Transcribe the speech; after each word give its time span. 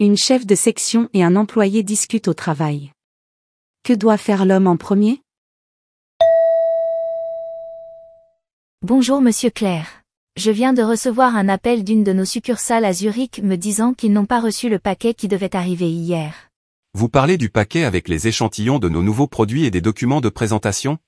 Une 0.00 0.16
chef 0.16 0.46
de 0.46 0.54
section 0.54 1.08
et 1.12 1.24
un 1.24 1.34
employé 1.34 1.82
discutent 1.82 2.28
au 2.28 2.32
travail. 2.32 2.92
Que 3.82 3.92
doit 3.92 4.16
faire 4.16 4.46
l'homme 4.46 4.68
en 4.68 4.76
premier? 4.76 5.22
Bonjour 8.80 9.20
Monsieur 9.20 9.50
Claire. 9.50 10.04
Je 10.36 10.52
viens 10.52 10.72
de 10.72 10.82
recevoir 10.82 11.34
un 11.34 11.48
appel 11.48 11.82
d'une 11.82 12.04
de 12.04 12.12
nos 12.12 12.24
succursales 12.24 12.84
à 12.84 12.92
Zurich 12.92 13.40
me 13.42 13.56
disant 13.56 13.92
qu'ils 13.92 14.12
n'ont 14.12 14.24
pas 14.24 14.38
reçu 14.38 14.68
le 14.68 14.78
paquet 14.78 15.14
qui 15.14 15.26
devait 15.26 15.56
arriver 15.56 15.90
hier. 15.90 16.48
Vous 16.94 17.08
parlez 17.08 17.36
du 17.36 17.50
paquet 17.50 17.82
avec 17.82 18.06
les 18.06 18.28
échantillons 18.28 18.78
de 18.78 18.88
nos 18.88 19.02
nouveaux 19.02 19.26
produits 19.26 19.64
et 19.64 19.72
des 19.72 19.80
documents 19.80 20.20
de 20.20 20.28
présentation? 20.28 20.98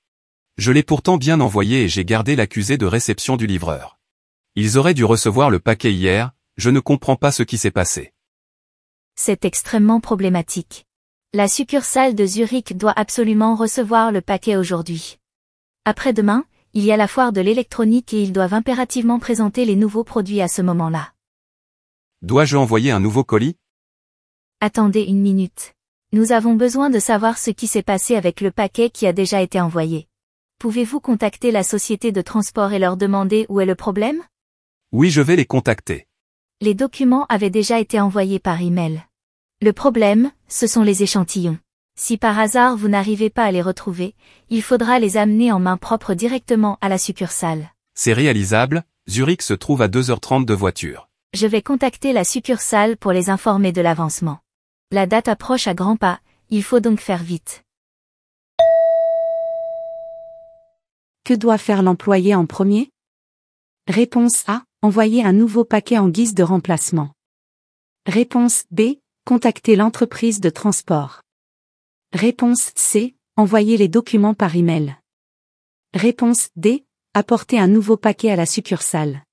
Je 0.57 0.73
l'ai 0.73 0.83
pourtant 0.83 1.15
bien 1.15 1.39
envoyé 1.39 1.83
et 1.83 1.87
j'ai 1.87 2.03
gardé 2.03 2.35
l'accusé 2.35 2.75
de 2.75 2.85
réception 2.85 3.37
du 3.37 3.47
livreur. 3.47 3.99
Ils 4.57 4.77
auraient 4.77 4.93
dû 4.93 5.05
recevoir 5.05 5.49
le 5.49 5.59
paquet 5.59 5.93
hier, 5.93 6.33
je 6.57 6.69
ne 6.69 6.81
comprends 6.81 7.15
pas 7.15 7.31
ce 7.31 7.43
qui 7.43 7.57
s'est 7.57 7.71
passé. 7.71 8.11
C'est 9.23 9.45
extrêmement 9.45 9.99
problématique. 9.99 10.87
La 11.31 11.47
succursale 11.47 12.15
de 12.15 12.25
Zurich 12.25 12.75
doit 12.75 12.95
absolument 12.95 13.53
recevoir 13.53 14.11
le 14.11 14.19
paquet 14.19 14.55
aujourd'hui. 14.55 15.19
Après-demain, 15.85 16.43
il 16.73 16.83
y 16.83 16.91
a 16.91 16.97
la 16.97 17.07
foire 17.07 17.31
de 17.31 17.39
l'électronique 17.39 18.15
et 18.15 18.23
ils 18.23 18.33
doivent 18.33 18.55
impérativement 18.55 19.19
présenter 19.19 19.63
les 19.63 19.75
nouveaux 19.75 20.03
produits 20.03 20.41
à 20.41 20.47
ce 20.47 20.63
moment-là. 20.63 21.13
Dois-je 22.23 22.57
envoyer 22.57 22.89
un 22.89 22.99
nouveau 22.99 23.23
colis? 23.23 23.57
Attendez 24.59 25.03
une 25.03 25.21
minute. 25.21 25.75
Nous 26.13 26.31
avons 26.31 26.55
besoin 26.55 26.89
de 26.89 26.97
savoir 26.97 27.37
ce 27.37 27.51
qui 27.51 27.67
s'est 27.67 27.83
passé 27.83 28.15
avec 28.15 28.41
le 28.41 28.49
paquet 28.49 28.89
qui 28.89 29.05
a 29.05 29.13
déjà 29.13 29.39
été 29.39 29.61
envoyé. 29.61 30.07
Pouvez-vous 30.57 30.99
contacter 30.99 31.51
la 31.51 31.61
société 31.61 32.11
de 32.11 32.23
transport 32.23 32.73
et 32.73 32.79
leur 32.79 32.97
demander 32.97 33.45
où 33.49 33.59
est 33.59 33.67
le 33.67 33.75
problème? 33.75 34.23
Oui, 34.91 35.11
je 35.11 35.21
vais 35.21 35.35
les 35.35 35.45
contacter. 35.45 36.07
Les 36.59 36.73
documents 36.73 37.27
avaient 37.29 37.51
déjà 37.51 37.79
été 37.79 37.99
envoyés 37.99 38.39
par 38.39 38.59
email. 38.61 39.03
Le 39.63 39.73
problème, 39.73 40.31
ce 40.47 40.65
sont 40.65 40.81
les 40.81 41.03
échantillons. 41.03 41.59
Si 41.95 42.17
par 42.17 42.39
hasard 42.39 42.75
vous 42.75 42.87
n'arrivez 42.87 43.29
pas 43.29 43.43
à 43.43 43.51
les 43.51 43.61
retrouver, 43.61 44.15
il 44.49 44.63
faudra 44.63 44.97
les 44.97 45.17
amener 45.17 45.51
en 45.51 45.59
main 45.59 45.77
propre 45.77 46.15
directement 46.15 46.79
à 46.81 46.89
la 46.89 46.97
succursale. 46.97 47.71
C'est 47.93 48.13
réalisable, 48.13 48.83
Zurich 49.07 49.43
se 49.43 49.53
trouve 49.53 49.83
à 49.83 49.87
2h30 49.87 50.45
de 50.45 50.53
voiture. 50.55 51.09
Je 51.35 51.45
vais 51.45 51.61
contacter 51.61 52.11
la 52.11 52.23
succursale 52.23 52.97
pour 52.97 53.11
les 53.11 53.29
informer 53.29 53.71
de 53.71 53.81
l'avancement. 53.81 54.39
La 54.89 55.05
date 55.05 55.27
approche 55.27 55.67
à 55.67 55.75
grands 55.75 55.95
pas, 55.95 56.21
il 56.49 56.63
faut 56.63 56.79
donc 56.79 56.99
faire 56.99 57.21
vite. 57.21 57.63
Que 61.23 61.35
doit 61.35 61.59
faire 61.59 61.83
l'employé 61.83 62.33
en 62.33 62.47
premier? 62.47 62.89
Réponse 63.87 64.43
A. 64.47 64.63
Envoyer 64.81 65.23
un 65.23 65.33
nouveau 65.33 65.65
paquet 65.65 65.99
en 65.99 66.09
guise 66.09 66.33
de 66.33 66.41
remplacement. 66.41 67.11
Réponse 68.07 68.63
B. 68.71 68.97
Contacter 69.23 69.75
l'entreprise 69.75 70.41
de 70.41 70.49
transport. 70.49 71.21
Réponse 72.11 72.71
C. 72.75 73.15
Envoyer 73.37 73.77
les 73.77 73.87
documents 73.87 74.33
par 74.33 74.55
email. 74.55 74.97
Réponse 75.93 76.49
D. 76.55 76.85
Apporter 77.13 77.59
un 77.59 77.67
nouveau 77.67 77.97
paquet 77.97 78.31
à 78.31 78.35
la 78.35 78.47
succursale. 78.47 79.23